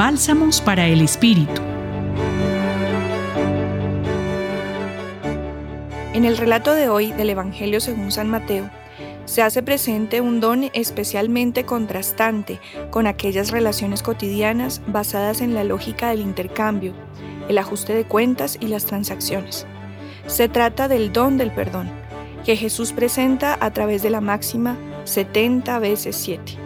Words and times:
Bálsamos 0.00 0.62
para 0.62 0.86
el 0.86 1.02
Espíritu. 1.02 1.60
En 6.14 6.24
el 6.24 6.38
relato 6.38 6.72
de 6.72 6.88
hoy 6.88 7.12
del 7.12 7.28
Evangelio 7.28 7.80
según 7.80 8.10
San 8.10 8.30
Mateo, 8.30 8.70
se 9.26 9.42
hace 9.42 9.62
presente 9.62 10.22
un 10.22 10.40
don 10.40 10.70
especialmente 10.72 11.66
contrastante 11.66 12.60
con 12.88 13.06
aquellas 13.06 13.50
relaciones 13.50 14.02
cotidianas 14.02 14.80
basadas 14.86 15.42
en 15.42 15.52
la 15.52 15.64
lógica 15.64 16.08
del 16.08 16.22
intercambio, 16.22 16.94
el 17.50 17.58
ajuste 17.58 17.92
de 17.92 18.04
cuentas 18.04 18.56
y 18.58 18.68
las 18.68 18.86
transacciones. 18.86 19.66
Se 20.26 20.48
trata 20.48 20.88
del 20.88 21.12
don 21.12 21.36
del 21.36 21.52
perdón, 21.52 21.90
que 22.46 22.56
Jesús 22.56 22.94
presenta 22.94 23.58
a 23.60 23.70
través 23.74 24.02
de 24.02 24.08
la 24.08 24.22
máxima 24.22 24.78
70 25.04 25.78
veces 25.78 26.16
7. 26.16 26.56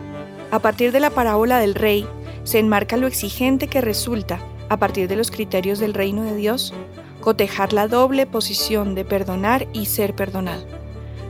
A 0.52 0.60
partir 0.60 0.92
de 0.92 1.00
la 1.00 1.10
parábola 1.10 1.58
del 1.58 1.74
rey, 1.74 2.06
se 2.45 2.58
enmarca 2.58 2.96
lo 2.96 3.07
exigente 3.07 3.68
que 3.68 3.80
resulta, 3.80 4.40
a 4.68 4.76
partir 4.79 5.08
de 5.08 5.16
los 5.16 5.30
criterios 5.30 5.79
del 5.79 5.94
reino 5.94 6.22
de 6.22 6.36
Dios, 6.36 6.72
cotejar 7.20 7.72
la 7.72 7.89
doble 7.89 8.26
posición 8.26 8.94
de 8.94 9.04
perdonar 9.04 9.67
y 9.72 9.86
ser 9.86 10.14
perdonado. 10.14 10.64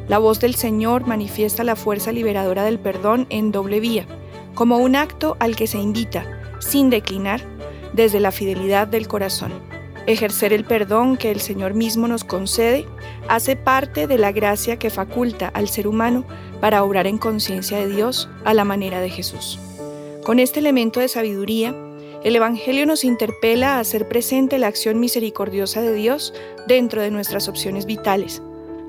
La 0.08 0.18
voz 0.18 0.40
del 0.40 0.54
Señor 0.54 1.06
manifiesta 1.06 1.64
la 1.64 1.76
fuerza 1.76 2.12
liberadora 2.12 2.64
del 2.64 2.78
perdón 2.78 3.26
en 3.30 3.52
doble 3.52 3.80
vía, 3.80 4.06
como 4.54 4.78
un 4.78 4.96
acto 4.96 5.36
al 5.40 5.56
que 5.56 5.66
se 5.66 5.78
invita, 5.78 6.26
sin 6.58 6.90
declinar, 6.90 7.40
desde 7.92 8.20
la 8.20 8.32
fidelidad 8.32 8.86
del 8.86 9.08
corazón. 9.08 9.52
Ejercer 10.06 10.52
el 10.52 10.64
perdón 10.64 11.16
que 11.16 11.30
el 11.30 11.40
Señor 11.40 11.74
mismo 11.74 12.08
nos 12.08 12.24
concede 12.24 12.86
hace 13.28 13.56
parte 13.56 14.06
de 14.06 14.18
la 14.18 14.32
gracia 14.32 14.78
que 14.78 14.90
faculta 14.90 15.48
al 15.48 15.68
ser 15.68 15.86
humano 15.86 16.24
para 16.60 16.82
obrar 16.84 17.06
en 17.06 17.16
conciencia 17.16 17.78
de 17.78 17.88
Dios 17.88 18.28
a 18.44 18.52
la 18.52 18.64
manera 18.64 19.00
de 19.00 19.08
Jesús. 19.08 19.58
Con 20.24 20.38
este 20.38 20.60
elemento 20.60 21.00
de 21.00 21.08
sabiduría, 21.08 21.74
el 22.22 22.34
Evangelio 22.34 22.86
nos 22.86 23.04
interpela 23.04 23.76
a 23.76 23.80
hacer 23.80 24.08
presente 24.08 24.58
la 24.58 24.68
acción 24.68 24.98
misericordiosa 24.98 25.82
de 25.82 25.92
Dios 25.92 26.32
dentro 26.66 27.02
de 27.02 27.10
nuestras 27.10 27.46
opciones 27.46 27.84
vitales, 27.84 28.40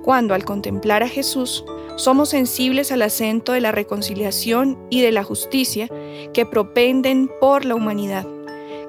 cuando 0.02 0.34
al 0.34 0.46
contemplar 0.46 1.04
a 1.04 1.10
Jesús 1.10 1.66
somos 1.98 2.30
sensibles 2.30 2.94
al 2.94 3.02
acento 3.02 3.52
de 3.52 3.60
la 3.60 3.74
reconciliación 3.74 4.78
y 4.90 5.02
de 5.02 5.12
la 5.12 5.26
justicia 5.26 5.90
que 6.34 6.46
propenden 6.46 7.30
por 7.42 7.66
la 7.66 7.76
humanidad, 7.76 8.26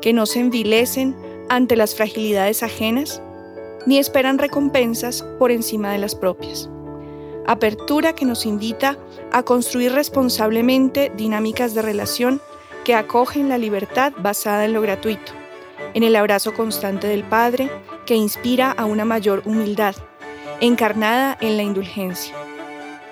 que 0.01 0.13
no 0.13 0.25
se 0.25 0.39
envilecen 0.39 1.17
ante 1.49 1.75
las 1.75 1.97
fragilidades 1.97 2.63
ajenas, 2.63 3.21
ni 3.87 3.99
esperan 3.99 4.39
recompensas 4.39 5.25
por 5.41 5.51
encima 5.51 5.91
de 5.91 5.99
las 5.99 6.15
propias. 6.15 6.71
Apertura 7.47 8.15
que 8.15 8.25
nos 8.25 8.47
invita 8.47 8.99
a 9.33 9.43
construir 9.43 9.93
responsablemente 9.93 11.13
dinámicas 11.17 11.75
de 11.75 11.83
relación 11.83 12.41
que 12.85 12.95
acogen 12.95 13.49
la 13.49 13.59
libertad 13.59 14.13
basada 14.19 14.65
en 14.65 14.73
lo 14.73 14.81
gratuito, 14.81 15.33
en 15.95 16.03
el 16.03 16.17
abrazo 16.17 16.55
constante 16.55 17.07
del 17.07 17.25
Padre 17.25 17.71
que 18.05 18.15
inspira 18.15 18.71
a 18.71 18.85
una 18.85 19.05
mayor 19.05 19.43
humildad, 19.45 19.95
encarnada 20.61 21.37
en 21.41 21.57
la 21.57 21.63
indulgencia. 21.63 22.35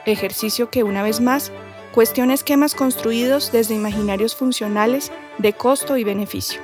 Ejercicio 0.06 0.70
que 0.70 0.82
una 0.82 1.02
vez 1.02 1.20
más 1.20 1.52
cuestiona 1.92 2.34
esquemas 2.34 2.74
construidos 2.74 3.52
desde 3.52 3.74
imaginarios 3.74 4.34
funcionales 4.34 5.12
de 5.38 5.52
costo 5.52 5.96
y 5.96 6.04
beneficio 6.04 6.60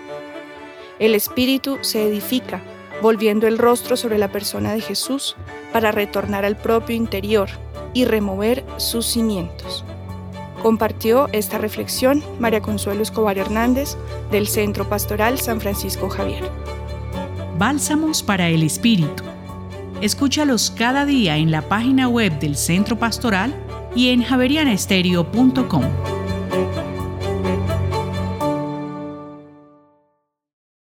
el 1.00 1.14
espíritu 1.14 1.78
se 1.80 2.06
edifica, 2.06 2.60
volviendo 3.02 3.46
el 3.46 3.58
rostro 3.58 3.96
sobre 3.96 4.18
la 4.18 4.32
persona 4.32 4.72
de 4.72 4.80
Jesús 4.80 5.36
para 5.72 5.92
retornar 5.92 6.44
al 6.44 6.56
propio 6.56 6.96
interior 6.96 7.48
y 7.94 8.04
remover 8.04 8.64
sus 8.76 9.06
cimientos. 9.06 9.84
Compartió 10.62 11.28
esta 11.32 11.58
reflexión 11.58 12.22
María 12.38 12.60
Consuelo 12.60 13.02
Escobar 13.02 13.38
Hernández 13.38 13.96
del 14.30 14.46
Centro 14.46 14.88
Pastoral 14.88 15.38
San 15.38 15.60
Francisco 15.60 16.08
Javier. 16.10 16.44
Bálsamos 17.58 18.22
para 18.22 18.48
el 18.48 18.62
Espíritu. 18.62 19.24
Escúchalos 20.00 20.70
cada 20.70 21.04
día 21.04 21.36
en 21.36 21.50
la 21.50 21.62
página 21.62 22.08
web 22.08 22.38
del 22.38 22.56
Centro 22.56 22.98
Pastoral 22.98 23.54
y 23.94 24.10
en 24.10 24.22
javerianestereo.com. 24.22 25.84